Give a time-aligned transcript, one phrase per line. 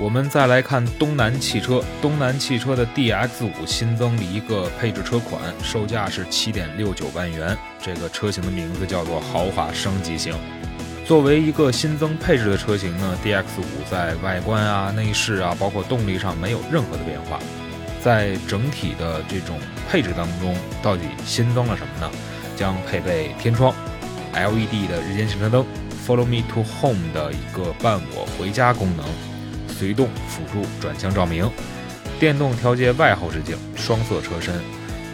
[0.00, 7.58] 我们再来看东南汽车，东南汽车的 DX 五新增了一个配置车款，售价是七点六九万元。
[7.82, 10.32] 这个车型的名字叫做豪华升级型。
[11.04, 17.40] 作为一个新增配置的车型呢，DX 五在外观啊、内饰啊，包括动力上没有任何的变化。
[18.00, 19.58] 在整体的这种
[19.90, 22.08] 配置当中，到底新增了什么呢？
[22.56, 23.74] 将配备天窗、
[24.32, 25.66] LED 的日间行车灯、
[26.06, 29.04] Follow Me to Home 的一个伴我回家功能。
[29.78, 31.48] 随动辅助转向照明，
[32.18, 34.60] 电动调节外后视镜，双色车身，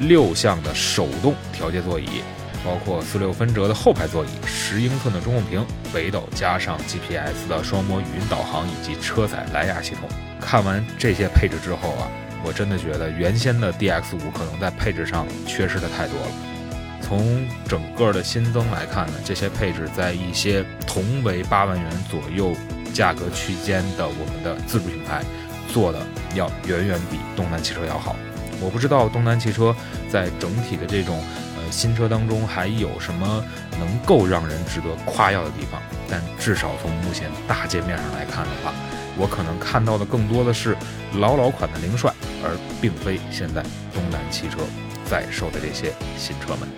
[0.00, 2.20] 六项的手动调节座椅，
[2.62, 10.06] 包括四六分折的后排座椅，十英寸的中控屏，北斗加上 GPS 的双模语音导航以及车载蓝牙系统。
[10.38, 12.10] 看完这些配置之后啊，
[12.44, 16.26] 我真的觉得原先的 DX 五可能在配置上缺失的太多了。
[17.00, 22.54] 从整个的新增来看呢，这些配置在一些同为八万元左右。
[23.00, 25.24] 价格区间的我们的自主品牌
[25.72, 25.98] 做的
[26.34, 28.14] 要远远比东南汽车要好。
[28.60, 29.74] 我不知道东南汽车
[30.06, 31.18] 在整体的这种
[31.56, 33.42] 呃新车当中还有什么
[33.78, 38.74] 能够让人值得夸耀的地方，但至少从目前大界面上来看的话，
[39.16, 40.76] 我可能看到的更多的是
[41.14, 42.12] 老老款的凌帅，
[42.44, 43.62] 而并非现在
[43.94, 44.58] 东南汽车
[45.06, 46.68] 在售的这些新车们。